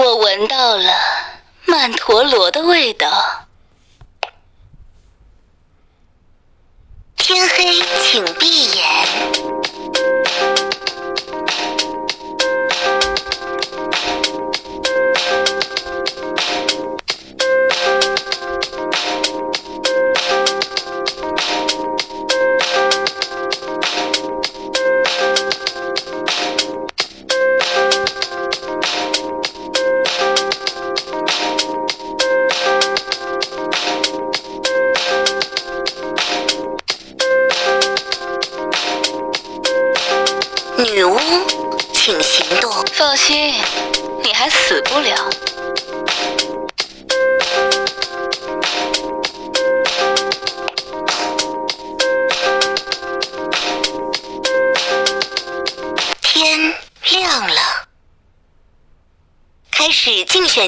[0.00, 0.90] 我闻到了
[1.66, 3.46] 曼陀罗的味道。
[7.18, 9.49] 天黑，请闭眼。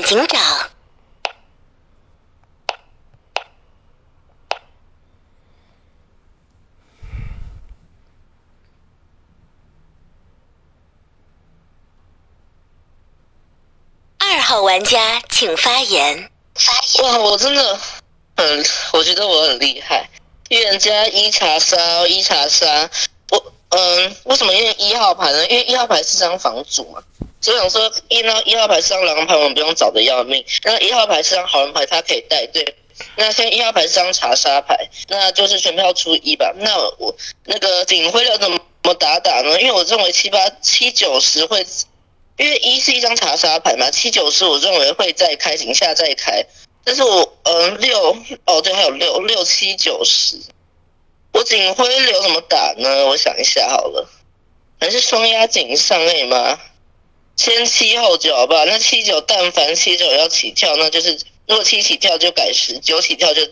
[0.00, 0.70] 警长。
[14.18, 16.30] 二号玩家请发言。
[16.54, 17.12] 发言。
[17.12, 17.78] 哇，我真的
[18.36, 20.08] 很，我觉得我很厉害。
[20.48, 22.88] 预言家一查杀，一查杀。
[23.30, 25.46] 我嗯，为什么验一号牌呢？
[25.48, 27.02] 因为一号牌是张房主嘛，
[27.42, 30.44] 所以我想说验到一号牌是张狼牌，我们不用找的要命。
[30.62, 32.76] 那一号牌是张好人牌，它可以带队。
[33.16, 36.54] 那现在一号牌是张查杀牌，那就是全票出一吧。
[36.56, 38.60] 那我那个警徽流怎么
[38.94, 39.60] 打打呢？
[39.60, 41.66] 因为我认为七八七九十会，
[42.36, 46.44] 因为一是一张查杀牌嘛，七九十我认为会再开，警下再开。
[46.84, 50.36] 但是我嗯六哦对，还有六六七九十，
[51.32, 53.06] 我警徽流怎么打呢？
[53.06, 54.08] 我想一下好了，
[54.78, 56.60] 还是双压警上而已吗？
[57.36, 58.64] 先七后九好不好？
[58.64, 63.42] 那七九但凡七九要起跳，那就是如果七起跳就改十，九起跳就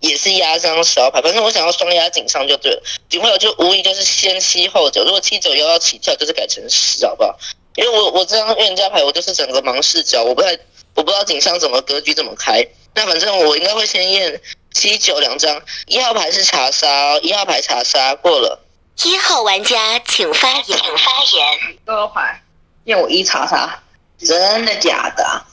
[0.00, 1.20] 也是压张十号牌。
[1.22, 7.38] 反正我想要双压警上就对了，警徽流就无疑就是先七后九，如果七九又要起跳，就是改成十好不好？
[7.74, 10.58] 因为我我这张预言家牌我就是整个盲视角，我不太
[10.94, 12.66] 我不知道警上怎么格局怎么开。
[12.94, 14.40] 那反正我应该会先验
[14.72, 18.62] 七九两张，一号牌是查杀哦，一号牌查杀过了。
[19.04, 20.64] 一号玩家请发言。
[20.64, 21.78] 请发言。
[21.84, 22.42] 二号牌
[22.86, 23.80] 验我一查查，
[24.18, 25.46] 真的假的啊？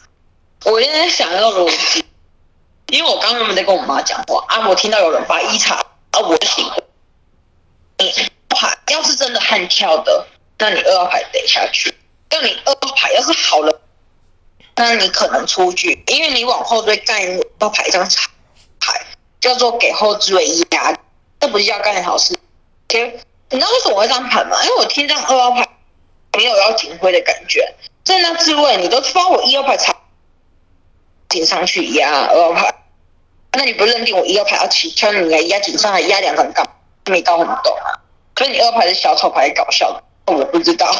[0.65, 2.05] 我现在想要逻辑，
[2.87, 5.75] 因为我刚刚在跟我妈讲话啊，我听到有人发一查
[6.11, 6.77] 啊，我醒了。
[7.97, 8.13] 你
[8.49, 10.27] 牌要是真的悍跳的，
[10.59, 11.91] 那你二号牌得下去；
[12.29, 13.81] 但你二号牌要是好了，
[14.75, 17.19] 那你可能出局，因为你往后追干
[17.57, 18.07] 到牌一张
[18.79, 19.05] 牌，
[19.41, 20.95] 叫做给后置位压，
[21.39, 22.37] 这不是叫干好事。
[22.87, 24.63] 其实你知道为什么我会这样盘吗？
[24.63, 25.67] 因为我听这样二号牌
[26.43, 27.73] 没有要警徽的感觉，
[28.03, 29.95] 在那之位你都帮我一二牌插
[31.29, 32.75] 警上去压二号牌，
[33.53, 36.67] 那你不认定我一二牌要起枪，你来压警上还压两张杠，
[37.05, 37.95] 没搞很懂啊？
[38.35, 40.93] 可是你二号牌是小丑牌搞笑的，我不知道，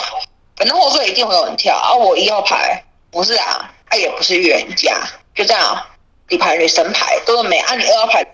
[0.55, 2.81] 反正我说一定会有人跳啊，我一号牌
[3.11, 5.05] 不是啊，他、也不是预言家，
[5.35, 5.89] 就这样啊，
[6.29, 8.25] 底牌女神牌都没啊，你二号牌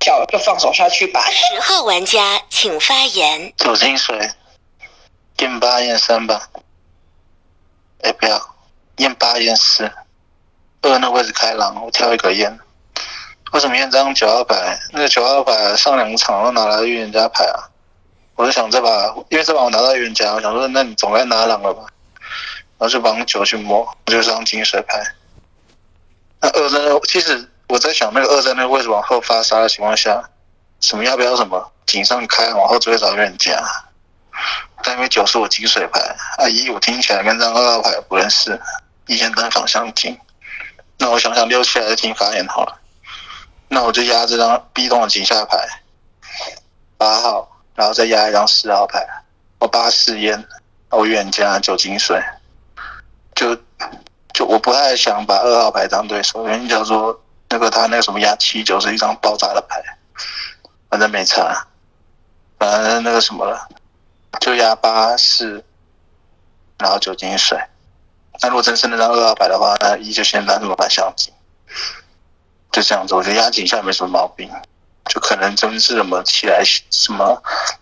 [0.00, 1.24] 小就放手下去吧。
[1.30, 3.52] 十号玩家请发言。
[3.56, 4.18] 走金水，
[5.38, 6.48] 验八验三吧。
[8.02, 8.54] 哎，不要，
[8.96, 9.90] 验八验四。
[10.82, 12.58] 二那位置开狼，我挑一个验。
[13.52, 14.78] 为什么验张九号牌？
[14.92, 17.68] 那个九号牌上两场都拿了预言家牌啊！
[18.34, 21.84] 我就想这把，因为这把我拿到预言家，我想说，那你总该拿狼了吧？
[22.78, 25.04] 然后就帮九去摸，就是张金水牌。
[26.40, 30.28] 那二在那，其实我在想，那个二在那个位置往后发杀的情况下，
[30.80, 33.62] 什么要不要什么井上开，往后追找预言家？
[34.82, 36.00] 但因为九是我金水牌，
[36.38, 38.60] 啊一我听起来跟张二号牌不认识，
[39.06, 40.18] 以前单方相听。
[40.98, 42.78] 那我想想六七还是听发言好了。
[43.68, 45.56] 那我就压这张 B 动的井下牌，
[46.98, 49.02] 八号，然后再压一张四号牌，
[49.58, 50.46] 我八四烟，
[50.90, 52.22] 我预言家九金水，
[53.34, 53.56] 就
[54.34, 57.18] 就我不太想把二号牌当对手，原因叫做
[57.48, 59.82] 那个他那个什么压七九是一张爆炸的牌，
[60.90, 61.66] 反正没差，
[62.58, 63.66] 反正那个什么了，
[64.40, 65.64] 就压八四，
[66.78, 67.58] 然后酒精水。
[68.40, 71.32] 那如果真是那张二号牌的话，那一就先拿什么牌相机，
[72.72, 73.14] 就这样子。
[73.14, 74.50] 我觉得压井下没什么毛病，
[75.06, 77.40] 就可能真是什么起来什么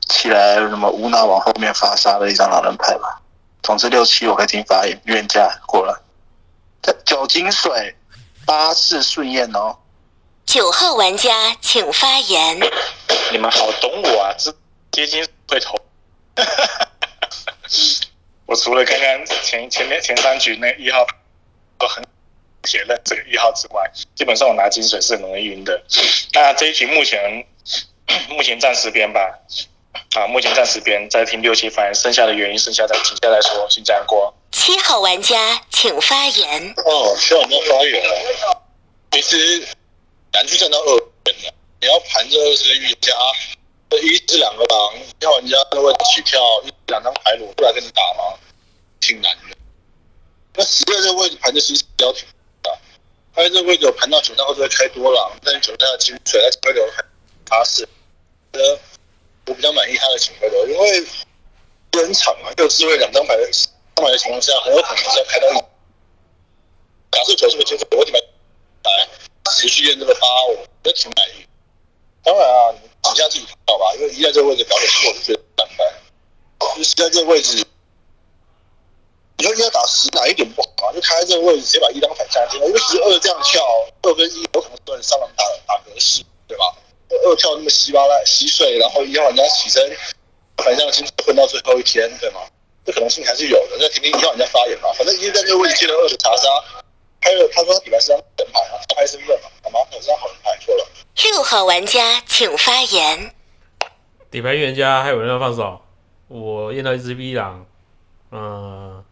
[0.08, 3.22] 起来什么无脑往后面发杀的一张狼人牌吧。
[3.62, 5.94] 总之六七我会听发言，冤家过来。
[7.06, 7.96] 酒精水
[8.44, 9.76] 八四顺验哦。
[10.44, 12.58] 九号玩家请发言。
[13.32, 14.52] 你们好懂我啊，这
[14.90, 15.79] 接近会投。
[18.46, 21.06] 我除了刚刚前前面前三局那一号
[21.78, 22.04] 很
[22.62, 25.82] 铁认这个一号之外，基本上我拿金水是很容易晕的。
[26.32, 27.46] 那这一局目前
[28.28, 29.38] 目前暂时边吧，
[30.14, 34.34] 啊，目前暂时边在听六七番，剩下的原因剩下再停下来说，请讲过。
[34.52, 36.74] 七号玩家请发言。
[36.84, 38.62] 哦，需要我们发言了。
[39.12, 39.66] 其实
[40.32, 43.12] 难去站到二边的，你要盘着二十个预言家，
[43.98, 48.38] 一至两个狼，一号玩家的位置起跳，一两张牌裸出来跟你打吗？
[49.00, 49.56] 挺难的。
[50.54, 52.26] 那十二这个位置盘的其实比较挺
[52.62, 52.78] 的，
[53.34, 57.04] 他这个位置有盘到九张后就会开多狼，但是九张的金水在回流还
[57.44, 57.88] 他是，
[58.52, 58.78] 呃，
[59.46, 61.06] 我比较满意他的请回流，因为
[61.92, 63.50] 人场嘛，六四位两张牌的
[63.96, 65.68] 张牌的情况下，很有可能是要开到。
[67.12, 68.18] 假设九是个金水，我底牌
[68.84, 69.08] 来
[69.52, 71.39] 持续验这个八，我觉得挺满意。
[72.22, 75.86] 当然啊，你底下自己看吧，因为一在这个位置表演，其实我是觉得难办，
[76.76, 77.64] 就是在这个位置。
[79.38, 80.92] 你说要打十哪一点不好啊？
[80.92, 82.58] 就开在这个位置，直接把一当反下去。
[82.58, 83.64] 因为十二这样跳，
[84.02, 86.76] 二跟一有可能突然上来打打格式，对吧？
[87.24, 89.82] 二跳那么稀巴烂稀碎，然后一号玩家起身
[90.58, 92.40] 反向金混到最后一天，对吗？
[92.84, 93.78] 这可能性还是有的。
[93.80, 94.92] 那肯定一号玩家发言吧。
[94.92, 96.48] 反正已经在这个位置接了二的查杀，
[97.20, 99.78] 还有他说他底牌是张人牌啊，他牌身份嘛，好吗？
[99.92, 100.86] 有张好人牌错了。
[101.16, 103.34] 六号玩家请发言。
[104.30, 105.80] 底牌预言家还有人要放手，
[106.28, 107.66] 我验到一只 V 狼，
[108.30, 109.04] 嗯。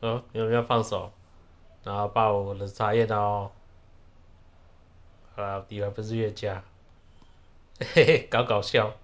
[0.00, 1.12] 哦，有人要放手，
[1.82, 3.52] 然后把我的茶叶刀，
[5.34, 6.62] 啊，底牌不是预言家，
[7.80, 8.94] 嘿嘿，搞搞笑，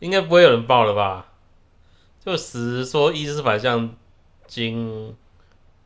[0.00, 1.32] 应该不会有人爆了吧？
[2.24, 3.96] 就十说一是反向
[4.48, 5.16] 金，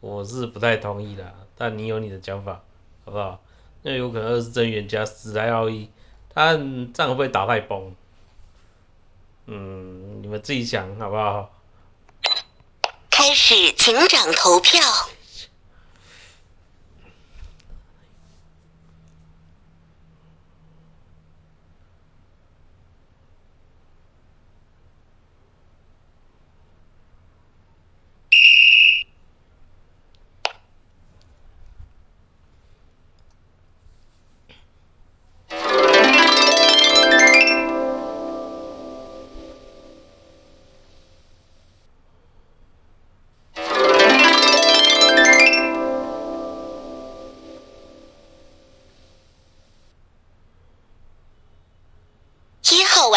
[0.06, 2.62] 我是不太同意的，但你有你的讲法，
[3.04, 3.40] 好不好？
[3.82, 5.90] 那有可能二是真元加十来奥义，
[6.32, 6.58] 他这
[7.02, 7.94] 样会不会打太崩？
[9.46, 11.50] 嗯，你们自己想好不好？
[13.10, 14.80] 开始，警长投票。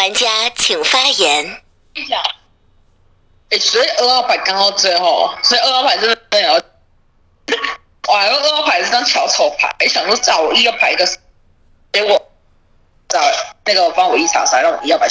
[0.00, 1.62] 玩家请发言。
[3.50, 6.54] 哎，所以二号牌刚到最后，所以二号牌真的真的要，
[8.08, 11.06] 哇，二号牌是张小丑牌，想说找我一个牌一个，
[11.92, 12.30] 结果
[13.10, 13.20] 找
[13.66, 15.06] 那个帮我一查杀，让我一号牌。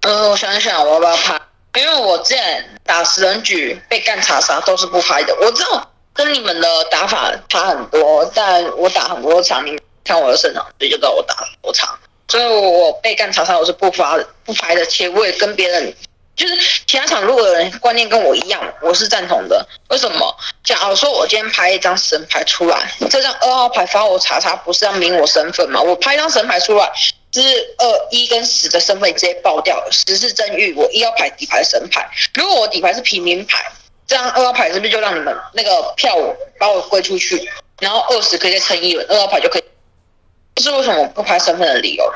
[0.00, 1.40] 嗯，我想想，我要不要拍？
[1.74, 5.36] 因为我之前打十人局被干查杀都是不拍的。
[5.40, 11.96] 我知道跟你们的打法差很多，但我打很多场，你看我的胜场，所以就知道我打很多场。
[12.28, 14.84] 所以我被干查杀我是不发，不拍的。
[14.84, 15.94] 且我也跟别人，
[16.36, 16.54] 就是
[16.86, 19.66] 其他场如果有人观念跟我一样，我是赞同的。
[19.88, 20.36] 为什么？
[20.62, 25.80] 假如说我今天拍一张神牌出来，这张二号牌发我查查，不是要明我身份吗？
[25.80, 26.92] 我拍一张神牌出来，
[27.30, 27.48] 就是
[27.78, 29.82] 二一跟十的身份直接爆掉。
[29.90, 32.06] 十是真玉，我一号牌底牌神牌。
[32.34, 33.64] 如果我底牌是平民牌，
[34.06, 37.50] 这张二号牌是不是就让你们那个票我把我归出去，
[37.80, 39.64] 然后二十可以再乘一轮，二号牌就可以。
[40.58, 42.12] 这是为什么我不拍身份的理由，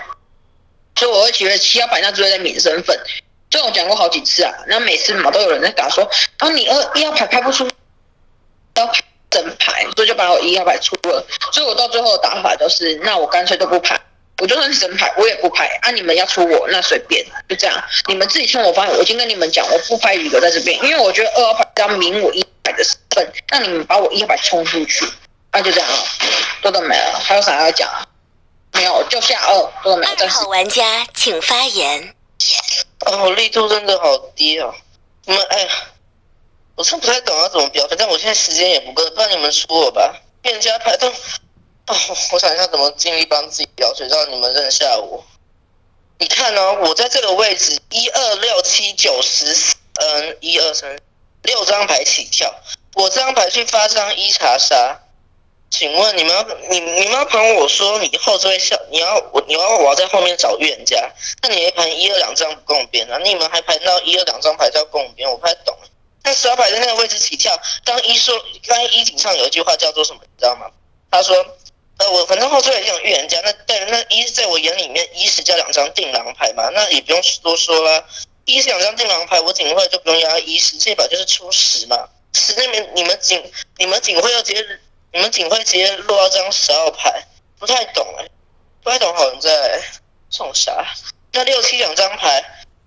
[0.97, 2.99] 所以我会觉得七号牌那只会在免身份，
[3.49, 7.71] 这我讲过好几次啊，那每次嘛都有人在打说，啊你二一号牌拍不出，
[8.75, 13.97] 要拍整牌，所以就把我一号牌出了，所以我到最后的打法都是，那我干脆都不拍，
[14.41, 25.07] 我就算是整牌我也不拍，啊你们要出我那随便，就这样，你们自己听我发言，我已经跟你们讲，我不拍余额在这边，因为我觉得二号牌要明我一牌的身份，让你们把我一号牌冲出去，
[25.53, 25.97] 那就这样了，
[26.61, 28.05] 多的没了，还有啥要讲啊？
[28.83, 30.13] 没有，就下二，多没有。
[30.19, 32.17] 二号玩家请发言。
[33.07, 34.75] 哦，力度真的好低哦。
[35.25, 35.71] 你们哎呀，
[36.75, 40.17] 我真不太懂要怎么标，反正我现在时间也不够，不然你们出我吧。
[40.43, 41.97] 店家排到，哦，
[42.33, 45.25] 我想一下怎么尽力帮自己标，水，让你们认下我。
[46.19, 50.99] 你看哦，我在这个位置，一二六七九十，嗯，一二三，
[51.45, 52.53] 六张牌起跳，
[52.95, 54.99] 我这张牌去发张一查杀。
[55.73, 61.11] 请问你们要你你们要盘我说你后这位笑你要我你要我要在后面找预言家，
[61.41, 63.19] 那你盘一二两张不共边啊？
[63.25, 65.75] 你们还盘到一二两张牌叫共边，我不太懂。
[66.25, 70.67] 那十二牌在那个位置起跳，刚一说刚一井上有一句话叫做什么，你知道吗？
[71.11, 71.35] 他说，
[71.97, 78.05] 呃，我反正后这位这种预言家，那但那一在我眼里面一是叫两张定狼牌嘛，那也不用多说了，
[78.45, 82.11] 一是两张定狼牌，我警会就不用压一十，这把就是初十嘛。
[82.35, 83.43] 是那边你们警
[83.77, 84.65] 你们警会要直接
[85.13, 87.27] 你们警徽直接落到这张十号牌，
[87.59, 88.27] 不太懂哎、
[88.83, 89.83] 不太懂好人在
[90.31, 90.85] 送啥？
[91.33, 92.43] 那六七两张牌，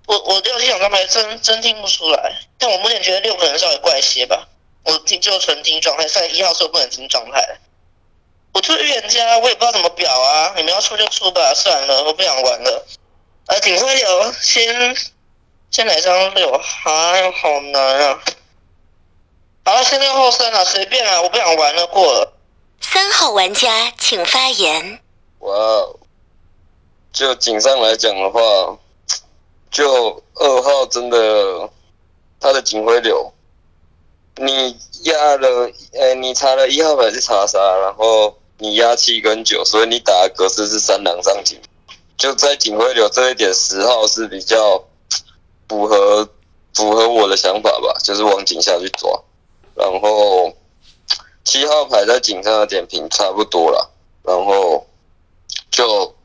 [0.08, 4.48] 我我六七两张牌真真听不出来，但我目前觉得六可能稍微怪些吧。
[4.84, 7.58] 我听就纯听状态，三一号说不能听状态。
[8.53, 10.53] 我做预言家，我也不知道怎么表啊！
[10.55, 12.88] 你们要出就出吧，算了，我不想玩了。
[13.48, 14.96] 呃，警徽流先
[15.72, 18.24] 先来张六，啊，好难啊！
[19.68, 22.32] 好了，先六后三了，随便啊，我不想玩了，过了。
[22.80, 25.00] 三号玩家请发言。
[25.40, 26.00] 哇哦，
[27.12, 28.40] 就井上来讲的话，
[29.72, 31.68] 就二号真的
[32.40, 33.34] 他的警徽流，
[34.36, 41.60] 你压了，呃、你查了一号牌是查杀，然后你压七跟九，所以你打的格式是三狼上警，
[42.18, 44.84] 就在警徽流这一点，十号是比较
[45.68, 46.30] 符合
[46.76, 49.10] 符合我的想法吧，就是往井下去抓，
[49.75, 50.53] 然后
[51.44, 53.91] 七号牌在井上的点评差不多了，
[54.24, 54.88] 然后
[55.70, 56.15] 就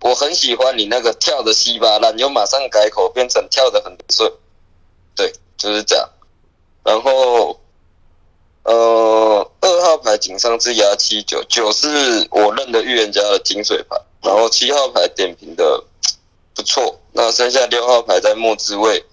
[0.00, 4.32] 我很喜欢你那个跳的稀巴烂，又马上改口变成跳的很顺，
[5.16, 6.08] 对，就是这样。
[6.84, 7.60] 然后，
[8.64, 11.88] 呃，二号牌井上是压七九，九是
[12.30, 15.84] 我认的预言家的金水牌，然后七号牌点评的
[16.54, 19.04] 不错，那剩下六号牌在末之位，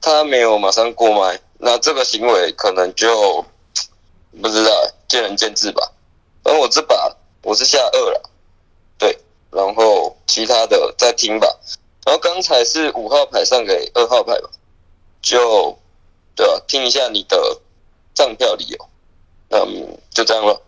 [0.00, 3.44] 他没有马上过麦，那这个行为可能就
[4.40, 4.70] 不知道
[5.08, 5.92] 见仁见智吧。
[6.44, 8.30] 而我这把我是下二了，
[8.98, 9.18] 对，
[9.50, 11.48] 然后其他的再听吧。
[12.04, 14.48] 然后刚才是五号牌上给二号牌吧，
[15.22, 15.76] 就
[16.34, 17.60] 对吧、听一下你的
[18.14, 18.88] 账票理由，
[19.48, 20.62] 嗯，就这样了。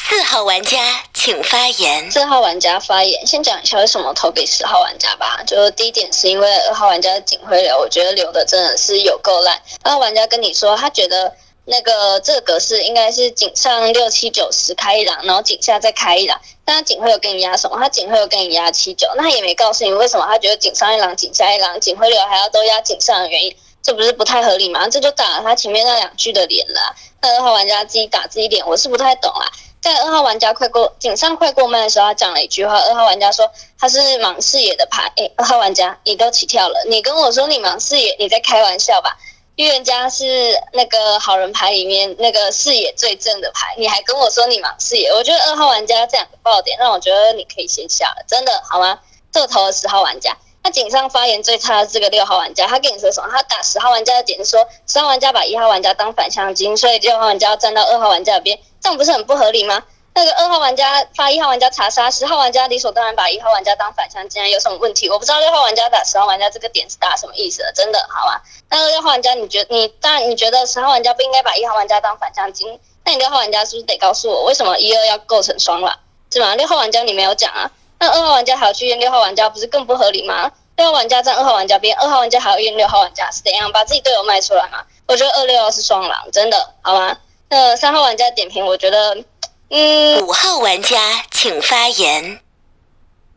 [0.00, 0.78] 四号玩家
[1.12, 2.10] 请发言。
[2.10, 5.42] 四号玩家发言，先讲一下为什么投给十号玩家吧。
[5.44, 9.60] 就是第一点是因为二号玩家的警徽流，我觉得留的真的是有够烂。
[9.82, 16.40] 二号玩家跟你说，他觉得那个这个格式应该是井上六七九十开一档，然后井下再开一档。
[16.64, 17.76] 但他警徽流跟你压什么？
[17.78, 24.88] 他警徽流跟你压七九，那他也没告诉你为什么他觉得井上一郎、井下一郎、警徽流还要都压井上的原因，这不是不太合理吗？
[24.88, 26.94] 这就打了他前面那两句的脸了。
[27.20, 29.44] 那二号玩家自己打自己脸，我是不太懂啊。
[29.88, 32.78] 在二号玩家快过井上快过麦的时候，他讲了一句话。
[32.78, 35.10] 二号玩家说他是盲视野的牌。
[35.16, 39.16] 诶，二号玩家，你都起跳了，你跟我说你盲视野，你在开玩笑吧？
[39.56, 45.08] 预言家是那个好人牌里面那个视野最正的牌，你还跟我说你盲视野？
[45.14, 49.00] 我觉得二号玩家这两个爆点，让我觉得你可以先下了，真的好吗？
[49.32, 50.36] 这个投了十号玩家。
[50.70, 53.28] 井上发言最差的这个六号玩家，他跟你说什么？
[53.30, 59.82] 他打十号玩家的点是说，十号玩家把一号玩家当反向金，所以六号玩家要站到二号玩家的边，这样不是很不合理吗？
[60.14, 65.08] 那个二号玩家发一号玩家查杀，十号玩家理所当然把一号玩家当反向金，有什么问题？
[65.08, 68.40] 我不知道六号玩家打十号玩家这个点是打什么意思的，真的好吗？
[68.68, 76.00] 那个六号玩家，你觉你当然你觉得十号玩家不应该把一号玩家当反向金，那你六号玩家是不是得告诉我，为什么一二要构成双了？
[76.32, 76.56] 是吗？
[76.56, 80.52] 六号玩家你没有讲啊，那二号玩家还要去验六号玩家，不是更不合理吗？
[80.76, 83.72] 六号玩家站二号玩家边，二号玩家还要验六号玩家是怎样？
[83.72, 84.84] 把自己队友卖出来吗？
[85.06, 87.18] 我觉得二六是双狼，真的好吗？
[87.48, 89.24] 那三号玩家点评，我觉得，
[89.70, 92.40] 嗯，五号玩家请发言。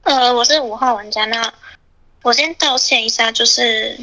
[0.04, 1.54] 呃，我是五号玩家，那
[2.22, 4.00] 我先道歉一下，就是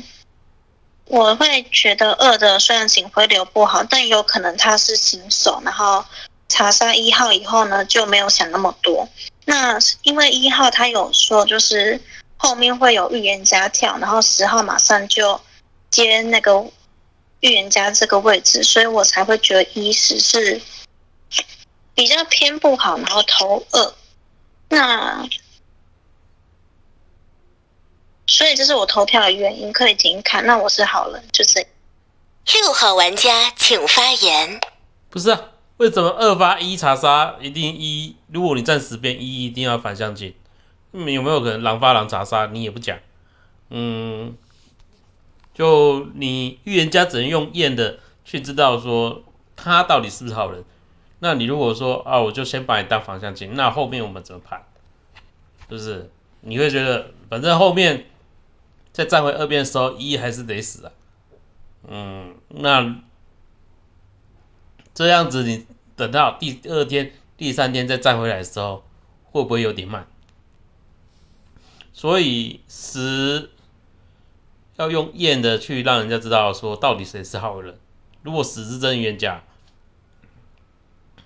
[1.05, 6.05] 我会觉得二的虽然警徽流不好，但有可能他是新手，然后
[6.49, 9.09] 查杀一号以后呢就没有想那么多。
[9.49, 11.99] 那因为一号他有说就是
[12.37, 15.41] 后面会有预言家跳，然后十号马上就
[15.91, 16.71] 接那个
[17.41, 20.61] 预言家这个位置，所以我才会觉得一十是
[21.95, 23.95] 比较偏不好，然后投二。
[24.69, 25.27] 那
[28.27, 30.45] 所以这是我投票的原因，可以停看。
[30.45, 31.71] 那我是好人，就这样。
[32.53, 34.61] 六号玩家请发言。
[35.09, 35.41] 不是啊，
[35.79, 38.17] 为什么二发一查杀一定一？
[38.29, 40.35] 如果你站十边一一定要反向进，
[40.93, 42.99] 嗯，有没有可能狼发狼查杀你也不讲？
[43.71, 44.37] 嗯，
[45.55, 49.23] 就你预言家只能用验的去知道说
[49.57, 50.65] 他到底是不是好人。
[51.21, 54.65] 那你如果说啊，我就先把你当反向进，那后面我们怎么判？
[55.69, 56.11] 是不是？
[56.41, 58.07] 你会觉得反正后面
[58.93, 60.93] 再站回二边的时候，一还是得死啊。
[61.89, 62.97] 嗯，那
[64.99, 65.65] 这样子你
[65.95, 68.83] 等到第二天、第三天再站回来的时候，
[69.31, 70.09] 会不会有点慢？
[71.93, 73.49] 所以十
[74.75, 77.79] 要用验的去让人家知道说到底谁是好人。
[78.23, 79.45] 如果十是真预言家，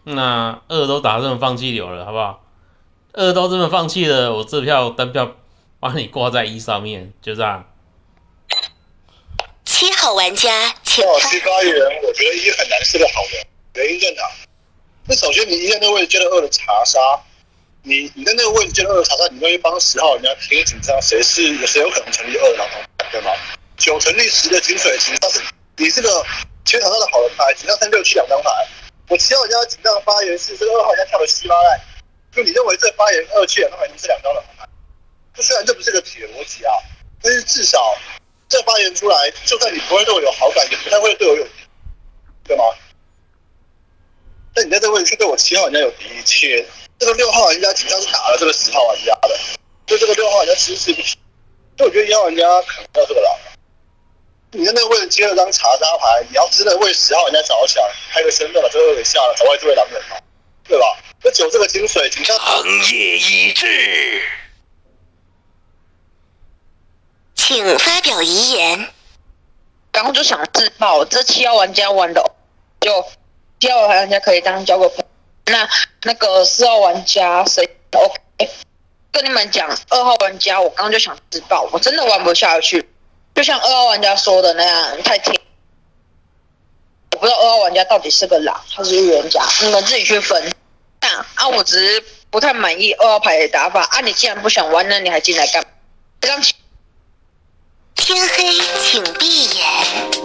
[0.04, 2.44] 那二都打这么放弃流了，好不好？
[3.14, 5.34] 二都这么放弃了，我这票单票
[5.80, 7.66] 把你挂在一上面，就这样。
[9.64, 11.74] 七号玩家请哦，发七发言，
[12.06, 14.22] 我觉得一很难是个好人，原因在哪？
[15.06, 16.98] 那首先你一在那个位置接了二的查杀，
[17.82, 23.32] 你你在那个位置接了二的查杀，你愿意帮十号人家挺紧张，谁是谁有可能成立二的狼同对吗？
[23.78, 25.40] 九成立十的金水其实他是
[25.76, 26.24] 你这个
[26.64, 28.50] 全场上的好人牌，紧张三六七两张牌，
[29.08, 31.80] 我七号人家紧张的发言是这个二号人家跳了稀巴烂，
[32.30, 34.68] 就你认为这发言二七两张牌你是两张狼牌，
[35.34, 36.74] 就虽然这不是个铁逻辑啊，
[37.22, 37.96] 但是至少
[38.50, 41.46] 这发言出来，就算你不会对我有好感，也不太会对我有，
[42.44, 42.64] 对吗？
[44.54, 46.66] 但你在这个位置却对我七号玩家有敌意，且
[46.98, 49.38] 这个六号玩家紧张是打了这个十号玩家的，
[49.86, 51.18] 就这个六号玩家迟迟不起，
[51.78, 53.38] 所以我觉得一号玩家可能要这个狼。
[54.54, 57.82] 你在那个位置接了张查杀牌，你要真的为十号玩家着想，
[58.12, 60.16] 开个身份把这个给下了，找外这位狼人嘛，
[60.64, 60.98] 对吧？
[61.24, 64.22] 那九这个金水，紧张行业已至，
[67.34, 68.90] 请发表遗言。
[69.90, 72.34] 刚刚就想自爆，这七号玩家玩的
[72.80, 73.06] 就
[73.62, 75.04] 七号玩家可以当交个朋友。
[75.46, 75.68] 那
[76.02, 78.50] 那个四号玩家谁 OK？
[79.12, 82.84] 跟你们讲，二号玩家我刚刚就想自爆，我真的玩不下去。
[83.36, 85.40] 就像二号玩家说的那样，太甜。
[87.12, 90.52] 我不知道二号玩家到底是个狼还是预言家，你们自己去分。
[91.00, 94.00] 那啊，我只是不太满意二号牌的打法啊！
[94.00, 95.68] 你既然不想玩，那你还进来干嘛？
[96.18, 96.42] 刚
[97.94, 98.58] 天黑
[98.90, 100.21] 请闭眼。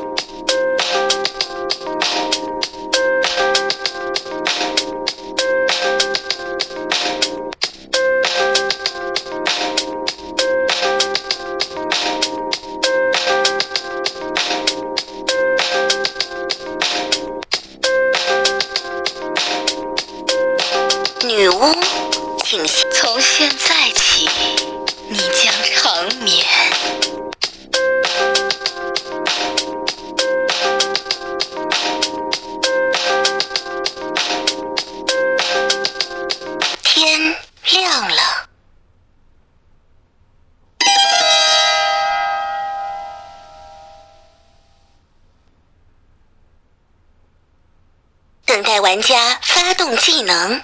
[49.68, 50.62] 发动技能。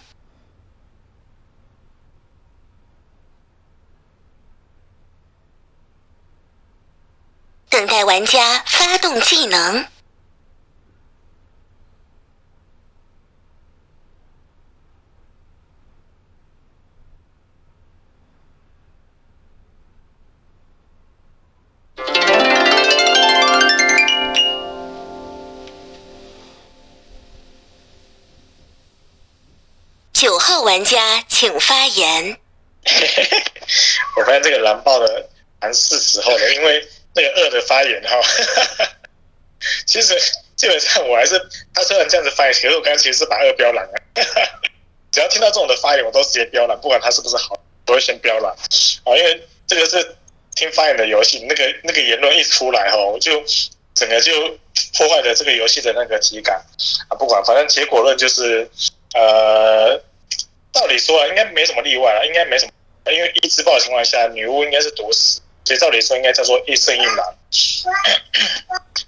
[7.69, 9.92] 等待玩家发动技能。
[30.73, 32.35] 玩家请发言。
[34.17, 35.29] 我发现这个蓝豹的
[35.61, 36.83] 蛮是时候的，因为
[37.13, 38.19] 那个二的发言哈，
[39.85, 40.19] 其实
[40.55, 41.39] 基本上我还是
[41.75, 43.93] 他虽然这样子发言，可是我刚刚其实是把二标蓝了。
[45.11, 47.55] 只要听到这种的发言，我都直接标蓝，不管他是不是好，
[47.85, 48.51] 我会先标蓝
[49.03, 50.15] 啊，因为这个是
[50.55, 53.43] 听发言的游戏，那个那个言论一出来哈，我就
[53.93, 54.33] 整个就
[54.97, 56.65] 破坏了这个游戏的那个体感
[57.09, 58.67] 啊，不管反正结果论就是
[59.13, 60.01] 呃，
[60.73, 62.71] 道理说啊，应该没什么例外了，应该没什么。
[63.05, 67.35] 因为一自爆的情况下，女巫应该是毒死，所以照理说应该叫做一胜一蓝。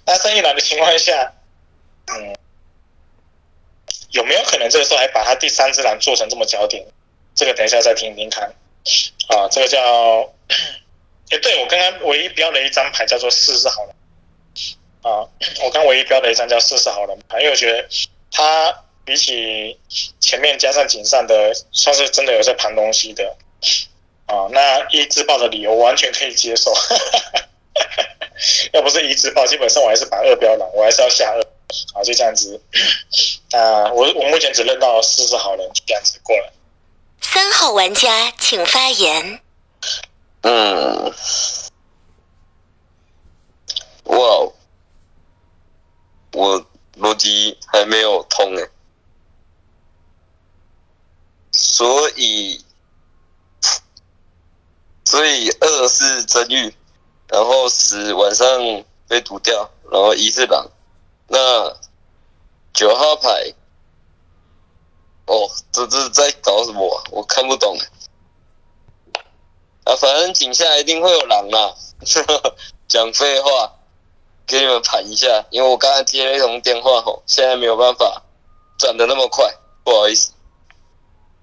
[0.04, 1.32] 那胜一蓝的情况下，
[2.06, 2.36] 嗯，
[4.10, 6.86] 有没有可能这个时候还把他第三只狼做成这么焦点？
[7.34, 8.54] 这个等一下再听听看。
[9.28, 9.80] 啊，这个叫，
[11.30, 13.94] 哎，对我刚刚唯一标了一张牌叫做四是好人。
[15.02, 15.26] 啊，
[15.64, 17.88] 我刚唯一标的一张叫四是好人牌，因为我觉得
[18.30, 19.78] 他比起
[20.20, 23.36] 前面加上锦上的，算是真的有在盘东西的。
[24.26, 26.74] 啊，那一字报的理由完全可以接受，
[28.74, 31.40] 要不是一字报，基本上我还是把二标了，我还是要下二，
[31.94, 32.60] 啊，就这样子。
[33.52, 36.52] 啊，我我目前只认到四十好人，就这样子过了。
[37.20, 39.40] 三号玩家请发言。
[40.42, 41.14] 嗯，
[44.04, 44.52] 哇，哦
[46.32, 46.66] 我
[46.98, 48.68] 逻辑还没有通哎，
[51.58, 52.62] 所以，
[55.06, 56.76] 所以二是真玉，
[57.28, 58.46] 然后十晚上
[59.08, 60.70] 被毒掉，然后一是狼，
[61.28, 61.74] 那
[62.74, 63.54] 九号牌，
[65.24, 67.78] 哦，这这是在搞什么、我看不懂。
[69.84, 71.74] 啊，反正井下一定会有狼啦，
[72.86, 73.78] 讲废话，
[74.46, 78.22] 给你们盘一下，因为我刚才接了一通电话吼，现在没有办法
[78.78, 80.32] 转的那么快，不好意思。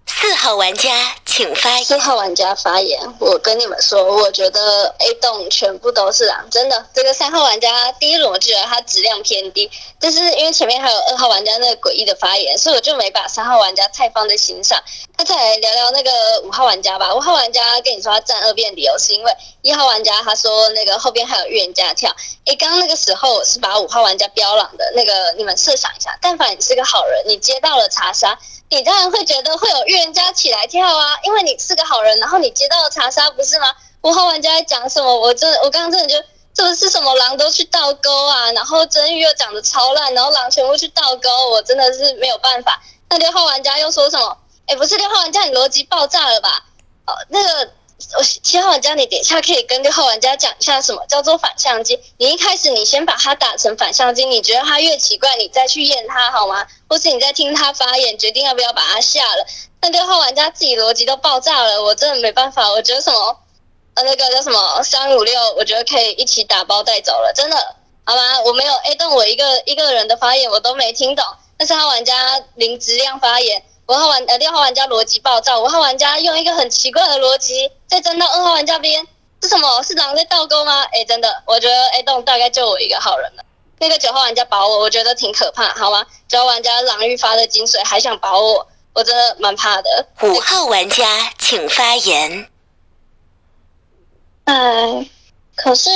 [0.05, 1.85] 四号玩家请发言。
[1.85, 6.85] 四号玩家发言，我跟你们说，我觉得 A 栋全部都是狼，真的。
[6.93, 14.81] 这个三号玩家第一轮我觉得他质量偏低，但是因为前面还有二号玩家那个诡异的发言，所以我就没把三号玩家太放在心上。
[15.17, 16.11] 那再来聊聊那个
[16.43, 17.13] 五号玩家吧。
[17.13, 19.31] 五号玩家跟你说他站二辩理由是因为
[19.63, 22.13] 一号玩家他说那个后边还有预言家跳。
[22.45, 28.37] 诶，刚刚那个时候我是把五号玩家标狼的那个，你们设想一下，但凡你是个好人，你接到了查杀。
[28.69, 33.67] 你当然会觉得会有预言家起来跳啊，因为你是个好人，然后你接到了查杀，不是吗？
[34.01, 35.17] 五号玩家在讲什么？
[35.17, 42.83] 我真的，我刚刚真的就这不是什么狼都去倒钩啊，然后真玉又讲的超烂，然后狼全部去倒钩，我真的是没有办法。
[43.09, 44.37] 那六号玩家又说什么？
[44.67, 46.65] 哎，不是六号玩家，你逻辑爆炸了吧？
[47.07, 47.71] 哦，那个。
[48.17, 51.99] 我七号玩家，你等一下可以跟六号玩家讲一下什么叫做反向机。
[52.17, 56.67] 你一开始你先把它打成反向机，你觉得它越奇怪，你再去验它好吗？
[56.87, 59.45] 或是你在听他发言，决定要不要把它下了。
[59.81, 62.69] 那六号玩家自己逻辑都爆炸了，我真的没办法。
[62.69, 63.37] 我觉得什么
[63.95, 68.41] 呃那个叫什么三五六，我觉得可以一起打包带走了，真的好吗？
[68.41, 71.25] 我没有 A 动，我一个一个人的发言我都没听懂。
[71.57, 73.63] 但是他玩家零质量发言。
[73.93, 79.05] 五号玩呃六号玩家逻辑暴躁，五号玩家用一个很奇怪的逻辑再站到二号玩家边，
[79.39, 79.83] 是什么？
[79.83, 80.81] 是狼在倒钩吗？
[80.85, 83.43] 哎，真的，我觉得 A 栋大概就我一个好人了。
[83.77, 86.07] 那个九号玩家保我，我觉得挺可怕，好吗？
[86.27, 90.07] 九号玩家狼欲发的精水还想保我，我真的蛮怕的。
[90.23, 92.49] 五号玩家请发言。
[94.45, 95.07] 哎，
[95.55, 95.91] 可是。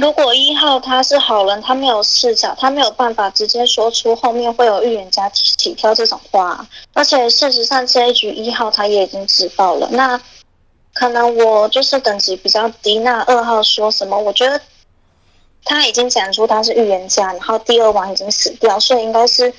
[0.00, 6.66] 如果一号他是好人，他没有视角，他没有办法直接说出后面会有预言家起跳这种话。
[6.94, 10.18] 而且事实上这一局一号他也已经自爆了，那
[10.94, 12.98] 可能我就是等级比较低。
[13.00, 14.18] 那二号说什么？
[14.18, 14.58] 我觉得
[15.64, 19.52] 他已经讲出他是预言家，然后第二王已经死掉，所以应该是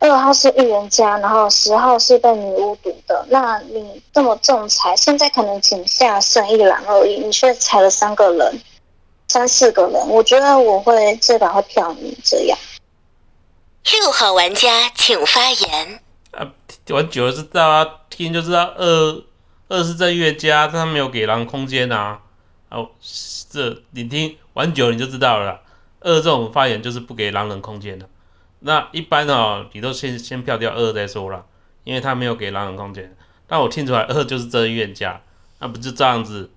[0.00, 3.24] 二号是预言家，然后十号是被女巫毒的。
[3.30, 8.60] 那你这么重裁，现在可能仅下剩一狼而已，你却踩了三个人。
[9.28, 12.58] 三四个人，我觉得我会这把会票你这样。
[14.00, 16.00] 六号玩家请发言。
[16.30, 16.52] 啊，
[16.90, 19.22] 玩久了知道啊，听就知道二
[19.68, 22.20] 二是在越加，他没有给狼空间啊。
[22.68, 22.90] 哦，
[23.50, 25.60] 这你听玩久了你就知道了。
[26.00, 28.08] 二这种发言就是不给狼人空间的。
[28.60, 31.46] 那一般哦，你都先先票掉二再说了，
[31.84, 33.16] 因为他没有给狼人空间。
[33.48, 35.20] 但我听出来二就是真预言家，
[35.58, 36.50] 那不就这样子？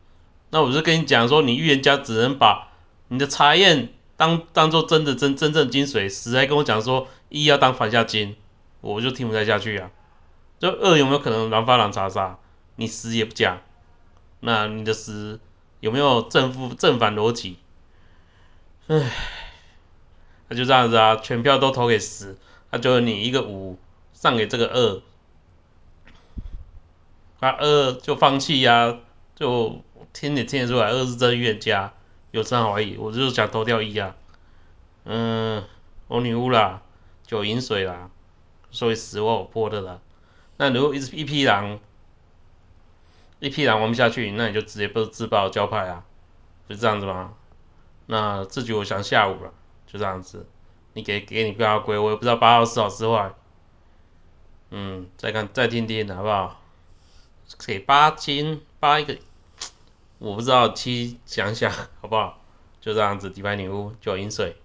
[0.51, 2.69] 那我就跟你讲说，你预言家只能把
[3.07, 8.35] 你的查验当当做真的真真正精髓，死还跟我讲说一要当反下金，
[8.81, 9.91] 我就听不太下去啊。
[10.57, 12.39] 就二有没有可能狼发狼查杀？
[12.77, 13.61] 你死也不讲，
[14.39, 15.39] 那你的死
[15.81, 17.57] 有没有正负正反逻辑？
[18.87, 19.11] 唉，
[20.47, 22.35] 那就这样子啊，全票都投给十，
[22.71, 23.77] 那就你一个五
[24.13, 25.01] 上给这个二，
[27.39, 28.97] 那二就放弃呀，
[29.35, 29.83] 就。
[30.13, 31.93] 听也听得出来，二是真预言家，
[32.31, 34.15] 有真怀疑，我就是想投掉一啊。
[35.05, 35.63] 嗯，
[36.07, 36.81] 我女巫啦，
[37.25, 38.09] 九银水啦，
[38.71, 39.99] 所以死我破的啦。
[40.57, 41.79] 那如果一一批狼，
[43.39, 46.03] 一批狼玩不下去，那你就直接不自爆交派啊，
[46.67, 47.33] 就这样子吗？
[48.07, 49.53] 那这局我想下午了，
[49.87, 50.45] 就这样子。
[50.93, 53.31] 你给给你标龟，我也不知道八号是好是坏。
[54.71, 56.61] 嗯，再看再听听好不好？
[57.65, 59.17] 给八金八一个。
[60.19, 62.37] 我不知道，七想想 好不好？
[62.81, 64.55] 就这样子，底牌女巫九银水。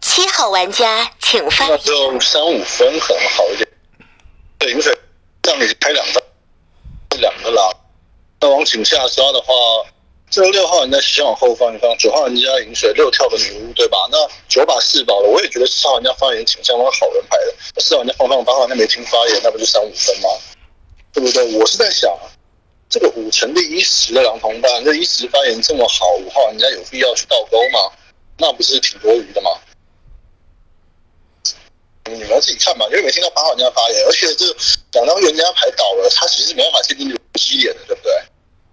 [0.00, 1.66] 七号玩家请发。
[1.66, 3.68] 那就三五分可能好一点。
[4.58, 4.96] 对，银水
[5.42, 6.22] 这样你开两张，
[7.20, 7.72] 两个狼。
[8.40, 9.52] 那往井下抓的话，
[10.30, 13.96] 这六号玩家先往后放一放，九号玩家饮水六跳的女巫，对吧？
[14.10, 14.18] 那
[14.48, 17.80] 九把四宝了，我也觉得四号玩家发言挺像那个好人牌的。
[17.80, 20.28] 四号玩家放放八号玩家没听发言，那不就三五分吗？
[21.12, 21.58] 对不对？
[21.58, 22.10] 我是在想。
[22.90, 27.92] 这个五成的一十的狼同伴，这一十发言这么好，五号人家有必要去倒钩吗？
[28.36, 29.50] 那不是挺多余的吗？
[32.06, 34.44] 你们自己看吧，因为没听到八号人家发言，而且这
[34.92, 38.12] 两张人家牌倒了，他其实没办法确定逻辑点的，对不对？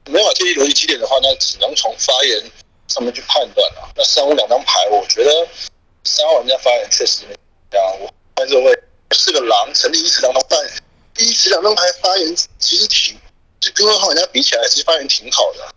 [0.05, 2.51] 没办法确定逻辑基点的话，那只能从发言
[2.87, 3.91] 上面去判断了。
[3.95, 5.47] 那三五两张牌，我觉得
[6.05, 7.21] 三号人家发言确实
[7.69, 7.99] 这样。
[7.99, 8.75] 我看这位
[9.11, 10.59] 是个狼，成立一十两同伴，
[11.19, 13.15] 一十两张牌发言其实挺。
[13.59, 15.67] 就跟二号人家比起来，其实发言挺好的。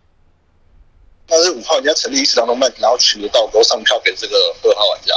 [1.26, 5.14] 但是五号人家成立一次当中，然后取得倒钩上票给这个二号玩家，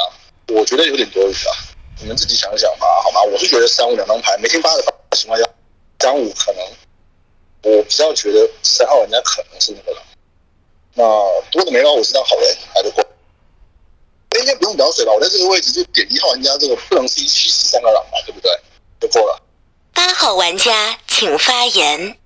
[0.49, 1.51] 我觉得有点多余啊。
[1.99, 3.21] 你们自己想想吧，好吗？
[3.23, 4.83] 我是觉得三五两张牌没听八的
[5.15, 5.47] 情况下，
[5.99, 6.63] 三五可能
[7.63, 9.99] 我比较觉得三号玩家可能是那个。
[10.95, 11.03] 那
[11.51, 13.03] 多的没有，我是张好人还是过？
[14.39, 15.13] 应该不用表水吧？
[15.13, 18.51] 我在这个位置就点一号玩家这个不能 C 七十三个狼吧，对不对？
[18.99, 19.41] 就过了。
[19.93, 22.17] 八号玩家请发言。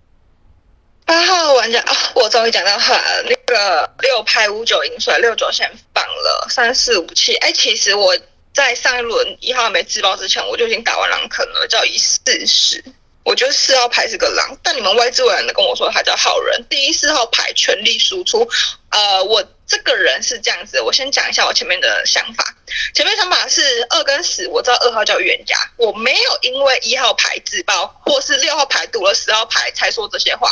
[1.07, 3.23] 八号玩家啊，我终于讲到话了。
[3.23, 7.33] 那个六拍五九银水六九先放了三四五七。
[7.37, 8.13] 哎，其实我
[8.53, 12.83] 在上一轮一号没自爆之前，我就已经打完狼坑了，叫一四十。
[13.23, 16.65] 我觉得四号牌是个狼，但你们外置委员的跟我说他叫好人。
[16.69, 18.45] 第一四号牌全力输出。
[18.89, 22.53] 呃，我这个人是这样子，我先讲一下我前面的想法。
[22.93, 30.49] 前面想法是二跟十，我知道二号叫预言家，我没有因为一号牌自爆或是六号牌赌了十号牌才说这些话。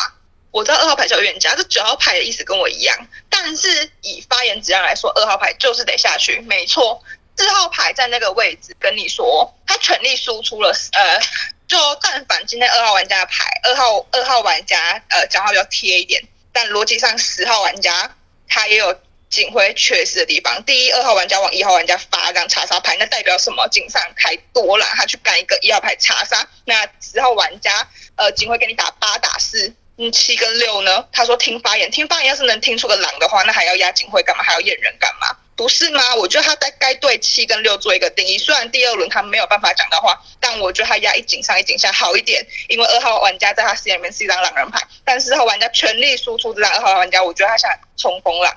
[0.55, 2.97] 我知道二号牌叫预言家，这九号牌的意思跟我一样，
[3.29, 7.03] 但是以发言质量来说，二号牌就是得下去，没错。
[7.35, 11.19] 四号牌在那个位置跟你说，他全力输出了，呃。
[11.67, 18.15] 就但凡今天二号玩家牌，二号二号玩家呃讲话比较贴一点，但逻辑上十号玩家
[18.47, 18.97] 他也有
[19.29, 20.63] 警徽缺失的地方。
[20.63, 23.67] 第一，二号玩家往一号玩家发张查杀牌，那代表什么？
[23.69, 26.47] 警上开多了，他去干一个一号牌查杀。
[26.63, 31.07] 那十号玩家呃警徽给你打八打四，嗯七跟六呢？
[31.11, 34.43] 他说听发言，听发言要是能听出个狼的话，那还要压警徽干嘛？
[34.43, 35.37] 还要验人干嘛？
[35.55, 36.15] 不是吗？
[36.15, 38.37] 我觉得他在该对七跟六做一个定义。
[38.37, 48.53] 虽然第二轮他没有办法讲到话，但我觉得他压一警上一警下好一点，因为二号玩家在他视野里面是一张狼人牌，但四号玩家全力输出这张二号玩家，我觉得他想冲锋狼，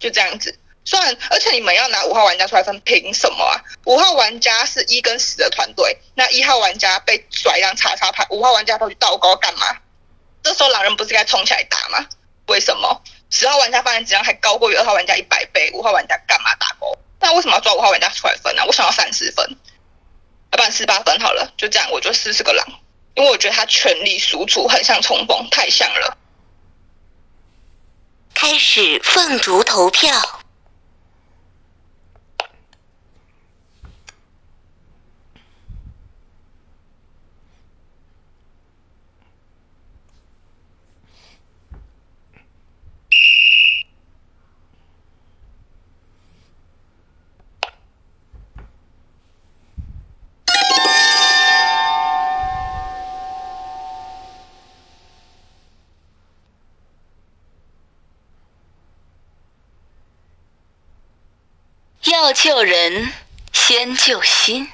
[0.00, 0.58] 就这样子。
[0.86, 3.60] 虽然而且你们要拿五号玩家出来分，凭什么啊？
[3.84, 9.66] 五号玩家是一跟十的团队，那一号玩家被甩一张叉叉牌，五号玩家跑去倒钩干嘛？
[10.42, 12.06] 这时候狼人不是该冲起来打吗？
[12.46, 13.02] 为什么？
[13.30, 16.98] 十号玩家发言质量还高过于二号玩家一百倍，五号玩家干嘛打勾？
[17.20, 18.62] 那为什么要抓五号玩家出来分呢？
[18.66, 19.48] 我想要三十分，
[20.50, 22.66] 要不然四八分好了，就这样，我就试试个狼，
[23.14, 26.18] 因为我觉得他全力输出很像冲锋，太像了。
[28.34, 30.41] 开始凤竹投票。
[62.22, 63.12] 要救人，
[63.52, 64.68] 先救心。